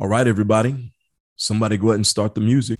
[0.00, 0.94] All right, everybody.
[1.36, 2.78] Somebody go ahead and start the music.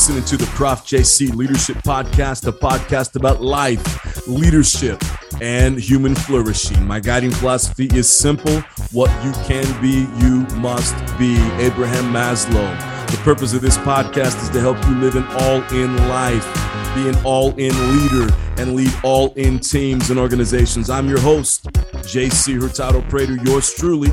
[0.00, 4.98] Listening to the Prof JC Leadership Podcast, a podcast about life, leadership,
[5.42, 6.86] and human flourishing.
[6.86, 8.60] My guiding philosophy is simple
[8.92, 11.34] what you can be, you must be.
[11.58, 13.10] Abraham Maslow.
[13.10, 16.46] The purpose of this podcast is to help you live an all in life,
[16.94, 20.90] be an all in leader, and lead all in teams and organizations.
[20.90, 21.64] I'm your host,
[22.12, 24.10] JC Hurtado Prater, yours truly.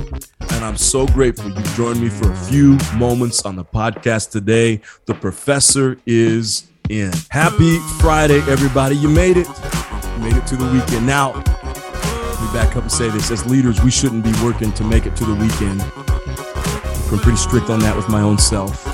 [0.52, 4.80] And I'm so grateful you joined me for a few moments on the podcast today.
[5.06, 7.12] The professor is in.
[7.30, 8.96] Happy Friday, everybody.
[8.96, 9.48] You made it.
[9.48, 11.06] You made it to the weekend.
[11.06, 13.32] Now, let me back up and say this.
[13.32, 15.82] As leaders, we shouldn't be working to make it to the weekend.
[17.12, 18.88] I'm pretty strict on that with my own self.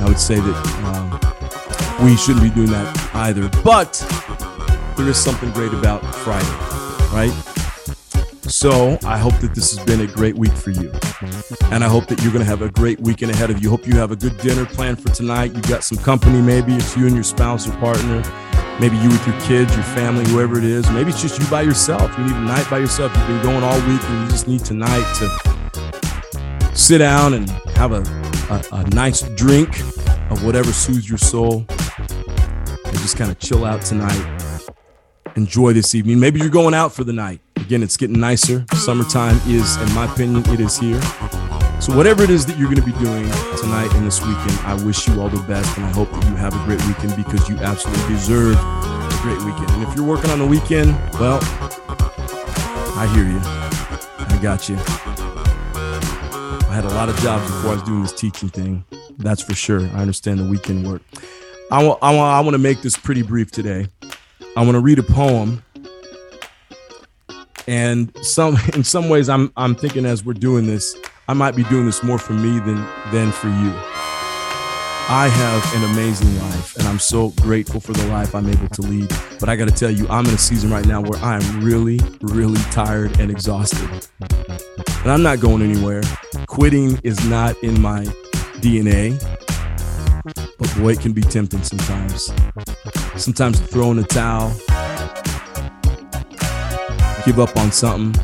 [0.00, 3.48] I would say that um, we shouldn't be doing that either.
[3.62, 3.98] But
[5.00, 6.46] there is something great about Friday,
[7.10, 7.32] right?
[8.42, 10.92] So I hope that this has been a great week for you.
[11.70, 13.70] And I hope that you're going to have a great weekend ahead of you.
[13.70, 15.54] Hope you have a good dinner planned for tonight.
[15.54, 18.22] You've got some company, maybe it's you and your spouse or partner.
[18.78, 20.90] Maybe you with your kids, your family, whoever it is.
[20.90, 22.16] Maybe it's just you by yourself.
[22.18, 23.16] You need a night by yourself.
[23.16, 27.92] You've been going all week and you just need tonight to sit down and have
[27.92, 28.02] a,
[28.50, 29.80] a, a nice drink
[30.30, 34.49] of whatever soothes your soul and just kind of chill out tonight.
[35.36, 36.18] Enjoy this evening.
[36.18, 37.40] Maybe you're going out for the night.
[37.56, 38.64] Again, it's getting nicer.
[38.74, 41.00] Summertime is, in my opinion, it is here.
[41.80, 43.24] So, whatever it is that you're going to be doing
[43.56, 45.76] tonight and this weekend, I wish you all the best.
[45.76, 49.38] And I hope that you have a great weekend because you absolutely deserve a great
[49.38, 49.70] weekend.
[49.70, 51.38] And if you're working on the weekend, well,
[52.96, 53.40] I hear you.
[53.42, 54.76] I got you.
[56.68, 58.84] I had a lot of jobs before I was doing this teaching thing.
[59.18, 59.82] That's for sure.
[59.94, 61.02] I understand the weekend work.
[61.70, 63.86] I want, I want, I want to make this pretty brief today.
[64.56, 65.62] I want to read a poem.
[67.68, 70.96] And some in some ways i'm i'm thinking as we're doing this
[71.28, 72.76] i might be doing this more for me than
[73.12, 73.72] than for you.
[75.12, 78.82] I have an amazing life and i'm so grateful for the life i'm able to
[78.82, 79.08] lead.
[79.38, 82.00] But i got to tell you i'm in a season right now where i'm really
[82.20, 84.08] really tired and exhausted.
[85.02, 86.02] And i'm not going anywhere.
[86.46, 88.04] Quitting is not in my
[88.60, 89.18] dna
[90.58, 92.30] but boy it can be tempting sometimes
[93.16, 94.54] sometimes throw in a towel
[97.24, 98.14] give up on something,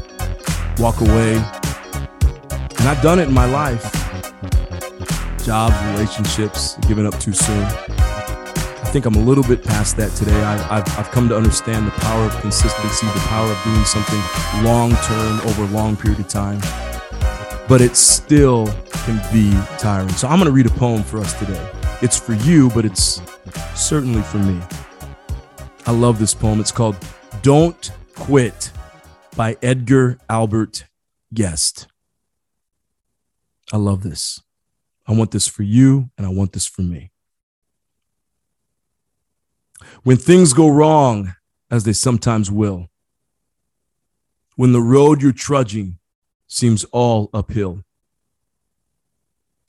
[0.79, 1.35] walk away.
[1.35, 3.93] And I've done it in my life
[5.45, 7.63] jobs, relationships, giving up too soon.
[7.63, 10.43] I think I'm a little bit past that today.
[10.43, 14.65] I, have I've come to understand the power of consistency, the power of doing something
[14.65, 16.59] long term over a long period of time.
[17.69, 18.67] But it still
[19.05, 20.09] can be tiring.
[20.11, 21.71] So I'm going to read a poem for us today.
[22.03, 23.21] It's for you, but it's
[23.75, 24.61] certainly for me.
[25.87, 26.61] I love this poem.
[26.61, 26.97] It's called
[27.43, 28.73] Don't Quit
[29.37, 30.85] by Edgar Albert
[31.33, 31.87] Guest.
[33.73, 34.43] I love this.
[35.07, 37.13] I want this for you, and I want this for me.
[40.03, 41.35] When things go wrong,
[41.71, 42.89] as they sometimes will,
[44.57, 45.99] when the road you're trudging
[46.47, 47.85] seems all uphill,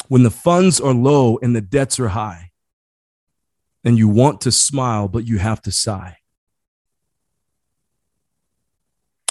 [0.08, 2.52] when the funds are low and the debts are high,
[3.84, 6.18] and you want to smile, but you have to sigh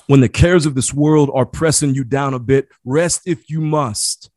[0.06, 3.60] when the cares of this world are pressing you down a bit, rest if you
[3.60, 4.30] must,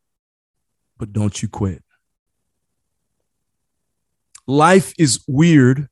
[0.98, 1.82] but don't you quit.
[4.46, 5.88] Life is weird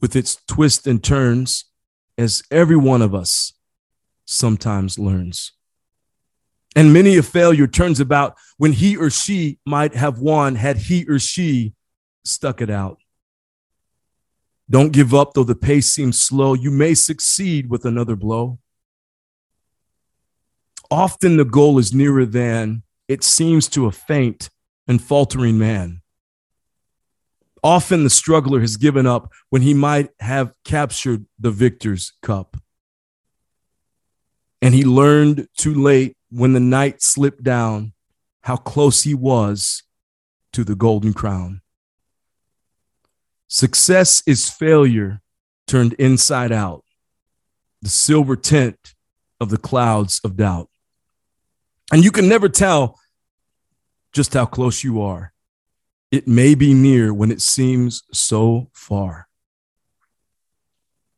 [0.00, 1.66] with its twists and turns,
[2.16, 3.52] as every one of us
[4.24, 5.52] sometimes learns.
[6.74, 11.04] And many a failure turns about when he or she might have won had he
[11.06, 11.74] or she
[12.24, 12.99] stuck it out.
[14.70, 16.54] Don't give up, though the pace seems slow.
[16.54, 18.60] You may succeed with another blow
[20.90, 24.50] often the goal is nearer than it seems to a faint
[24.88, 26.02] and faltering man.
[27.62, 32.56] Often the struggler has given up when he might have captured the victor's cup.
[34.62, 37.92] And he learned too late when the night slipped down
[38.42, 39.82] how close he was
[40.52, 41.60] to the golden crown.
[43.52, 45.20] Success is failure
[45.66, 46.84] turned inside out.
[47.82, 48.94] The silver tint
[49.40, 50.68] of the clouds of doubt.
[51.92, 53.00] And you can never tell
[54.12, 55.32] just how close you are.
[56.12, 59.26] It may be near when it seems so far.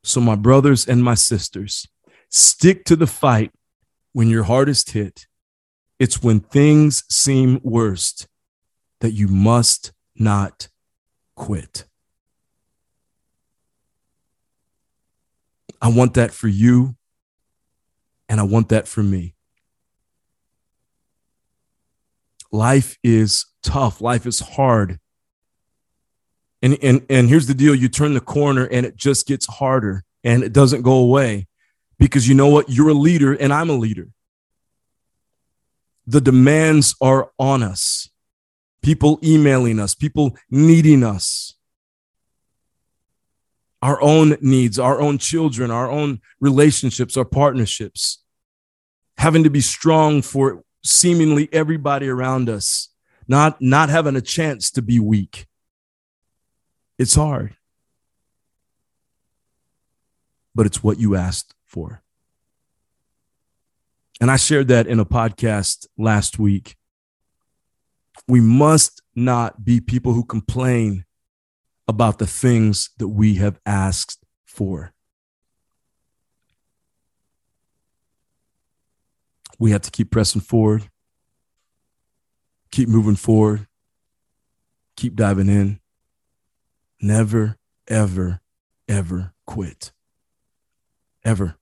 [0.02, 1.86] So, my brothers and my sisters,
[2.30, 3.52] stick to the fight
[4.14, 5.26] when you're hardest hit.
[5.98, 8.26] It's when things seem worst
[9.00, 10.68] that you must not
[11.36, 11.84] quit.
[15.82, 16.94] I want that for you,
[18.28, 19.34] and I want that for me.
[22.52, 25.00] Life is tough, life is hard.
[26.62, 30.04] And, and, and here's the deal you turn the corner and it just gets harder
[30.22, 31.48] and it doesn't go away
[31.98, 32.70] because you know what?
[32.70, 34.10] You're a leader and I'm a leader.
[36.06, 38.10] The demands are on us.
[38.82, 41.54] People emailing us, people needing us.
[43.82, 48.22] Our own needs, our own children, our own relationships, our partnerships.
[49.18, 52.88] Having to be strong for seemingly everybody around us,
[53.28, 55.46] not, not having a chance to be weak.
[56.98, 57.56] It's hard
[60.54, 62.02] but it's what you asked for.
[64.20, 66.76] And I shared that in a podcast last week.
[68.28, 71.04] We must not be people who complain
[71.88, 74.92] about the things that we have asked for.
[79.58, 80.88] We have to keep pressing forward,
[82.70, 83.66] keep moving forward,
[84.96, 85.80] keep diving in.
[87.00, 87.56] Never,
[87.88, 88.40] ever,
[88.88, 89.92] ever quit
[91.24, 91.56] ever.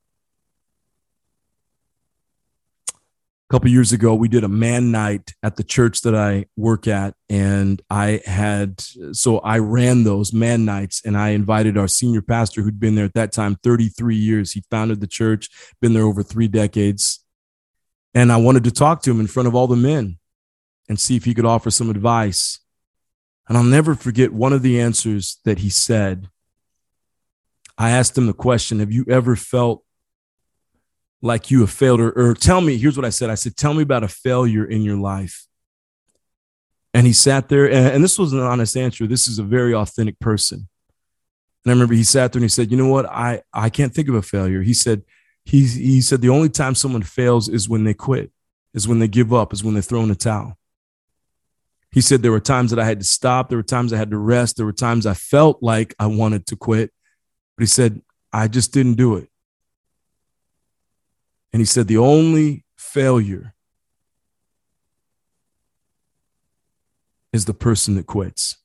[3.50, 6.86] A couple years ago, we did a man night at the church that I work
[6.86, 8.80] at, and I had
[9.10, 13.06] so I ran those man nights, and I invited our senior pastor who'd been there
[13.06, 14.52] at that time 33 years.
[14.52, 15.48] He founded the church,
[15.80, 17.24] been there over three decades,
[18.14, 20.18] and I wanted to talk to him in front of all the men
[20.88, 22.60] and see if he could offer some advice.
[23.48, 26.28] And I'll never forget one of the answers that he said
[27.76, 29.82] I asked him the question Have you ever felt
[31.22, 32.00] like you have failed?
[32.00, 34.64] Or, or tell me, here's what I said I said, Tell me about a failure
[34.64, 35.46] in your life.
[36.92, 39.06] And he sat there, and, and this was an honest answer.
[39.06, 40.68] This is a very authentic person.
[41.64, 43.06] And I remember he sat there and he said, You know what?
[43.06, 44.62] I, I can't think of a failure.
[44.62, 45.02] He said,
[45.44, 48.30] he, he said, The only time someone fails is when they quit,
[48.74, 50.56] is when they give up, is when they throw in the towel.
[51.92, 53.48] He said, There were times that I had to stop.
[53.48, 54.56] There were times I had to rest.
[54.56, 56.92] There were times I felt like I wanted to quit.
[57.56, 58.00] But he said,
[58.32, 59.28] I just didn't do it.
[61.52, 63.54] And he said, the only failure
[67.32, 68.56] is the person that quits.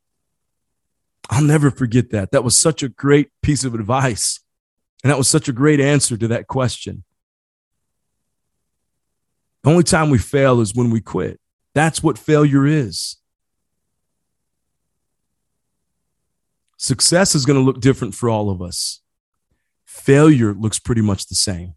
[1.30, 2.32] I'll never forget that.
[2.32, 4.40] That was such a great piece of advice.
[5.04, 7.04] And that was such a great answer to that question.
[9.64, 11.40] The only time we fail is when we quit.
[11.74, 13.18] That's what failure is.
[16.78, 19.02] Success is going to look different for all of us.
[19.86, 21.74] Failure looks pretty much the same.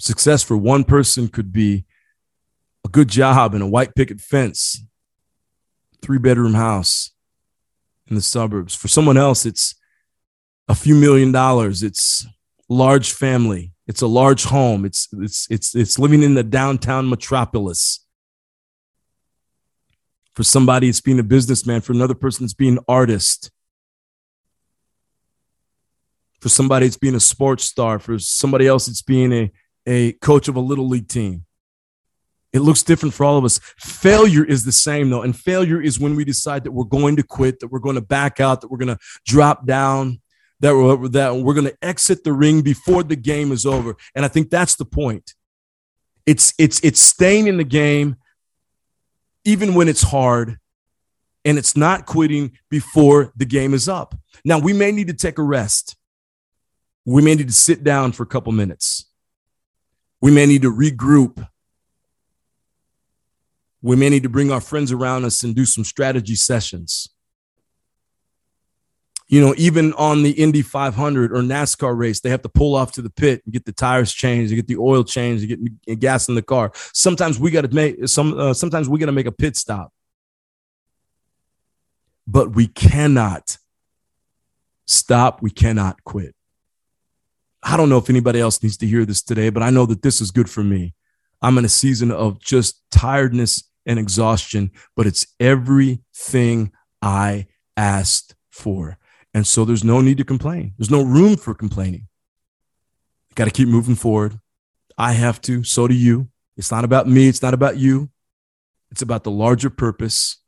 [0.00, 1.84] Success for one person could be
[2.84, 4.82] a good job in a white picket fence,
[6.02, 7.10] three bedroom house
[8.08, 8.74] in the suburbs.
[8.74, 9.74] For someone else, it's
[10.68, 11.82] a few million dollars.
[11.82, 12.26] It's
[12.68, 13.72] large family.
[13.86, 14.84] It's a large home.
[14.84, 18.04] It's it's it's it's living in the downtown metropolis.
[20.34, 21.80] For somebody, it's being a businessman.
[21.80, 23.50] For another person, it's being an artist.
[26.40, 27.98] For somebody, it's being a sports star.
[27.98, 29.50] For somebody else, it's being a,
[29.88, 31.46] a coach of a little league team.
[32.52, 33.58] It looks different for all of us.
[33.78, 35.22] Failure is the same, though.
[35.22, 38.02] And failure is when we decide that we're going to quit, that we're going to
[38.02, 40.20] back out, that we're going to drop down,
[40.60, 43.96] that we're, that we're going to exit the ring before the game is over.
[44.14, 45.34] And I think that's the point.
[46.26, 48.16] It's, it's, it's staying in the game
[49.44, 50.58] even when it's hard,
[51.44, 54.14] and it's not quitting before the game is up.
[54.44, 55.96] Now, we may need to take a rest.
[57.06, 59.07] We may need to sit down for a couple minutes.
[60.20, 61.46] We may need to regroup.
[63.82, 67.10] We may need to bring our friends around us and do some strategy sessions.
[69.28, 72.92] You know, even on the Indy 500 or NASCAR race, they have to pull off
[72.92, 76.00] to the pit and get the tires changed, to get the oil changed, to get
[76.00, 76.72] gas in the car.
[76.94, 78.38] Sometimes we got to make some.
[78.38, 79.92] Uh, sometimes we got to make a pit stop,
[82.26, 83.58] but we cannot
[84.86, 85.42] stop.
[85.42, 86.34] We cannot quit.
[87.62, 90.02] I don't know if anybody else needs to hear this today, but I know that
[90.02, 90.94] this is good for me.
[91.42, 97.46] I'm in a season of just tiredness and exhaustion, but it's everything I
[97.76, 98.98] asked for.
[99.34, 100.74] And so there's no need to complain.
[100.78, 102.08] There's no room for complaining.
[103.34, 104.40] Got to keep moving forward.
[104.96, 105.62] I have to.
[105.62, 106.28] So do you.
[106.56, 107.28] It's not about me.
[107.28, 108.10] It's not about you.
[108.90, 110.38] It's about the larger purpose.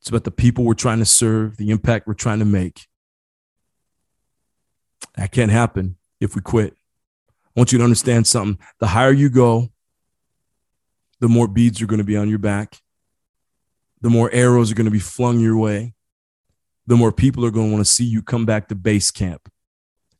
[0.00, 2.87] It's about the people we're trying to serve, the impact we're trying to make.
[5.16, 6.74] That can't happen if we quit.
[7.30, 8.58] I want you to understand something.
[8.78, 9.70] The higher you go,
[11.20, 12.76] the more beads are going to be on your back,
[14.00, 15.94] the more arrows are going to be flung your way,
[16.86, 19.50] the more people are going to want to see you come back to base camp.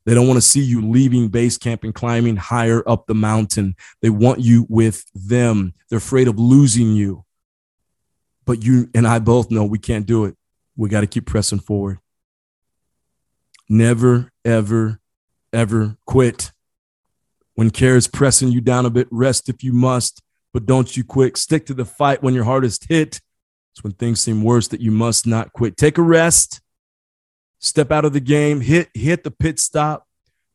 [0.05, 3.77] They don't want to see you leaving base camp and climbing higher up the mountain.
[4.01, 5.75] They want you with them.
[5.89, 7.25] They're afraid of losing you.
[8.47, 10.35] But you and I both know we can't do it.
[10.77, 11.99] We got to keep pressing forward.
[13.69, 15.01] Never, ever,
[15.53, 16.53] ever quit.
[17.55, 20.23] When care is pressing you down a bit, rest if you must,
[20.53, 21.37] but don't you quit.
[21.37, 23.21] Stick to the fight when your hardest hit.
[23.73, 25.77] It's when things seem worse that you must not quit.
[25.77, 26.61] Take a rest
[27.59, 30.07] step out of the game, hit hit the pit stop,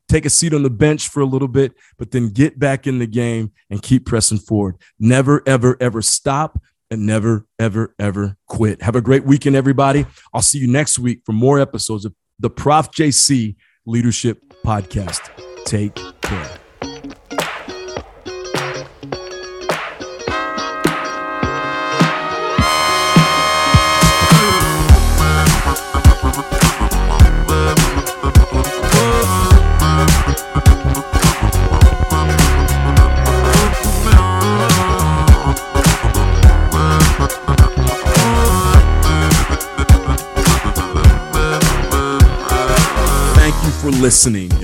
[0.08, 3.00] take a seat on the bench for a little bit, but then get back in
[3.00, 4.75] the game and keep pressing forward.
[5.00, 8.82] Never ever ever stop and never ever ever quit.
[8.82, 10.05] Have a great weekend everybody.
[10.34, 15.29] I'll see you next week for more episodes of the Prof JC Leadership Podcast.
[15.65, 16.62] Take care.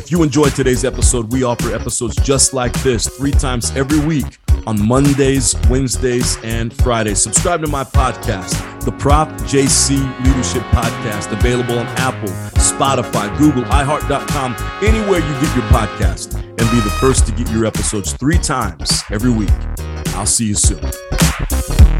[0.09, 4.39] If you enjoyed today's episode, we offer episodes just like this three times every week
[4.65, 7.21] on Mondays, Wednesdays, and Fridays.
[7.21, 14.55] Subscribe to my podcast, the Prof JC Leadership Podcast, available on Apple, Spotify, Google, iHeart.com,
[14.81, 19.03] anywhere you get your podcast, and be the first to get your episodes three times
[19.11, 19.51] every week.
[20.15, 21.98] I'll see you soon.